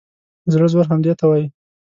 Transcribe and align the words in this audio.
د 0.45 0.47
زړه 0.53 0.67
زور 0.73 0.85
همدې 0.91 1.13
ته 1.19 1.23
وایي. 1.29 1.47